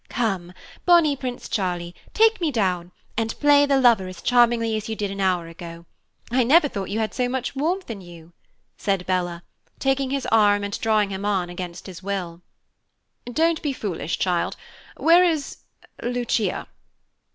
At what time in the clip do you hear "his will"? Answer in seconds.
11.85-12.41